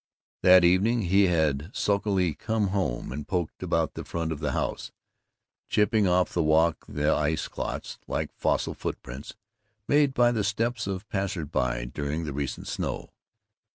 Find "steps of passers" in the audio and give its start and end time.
10.43-11.49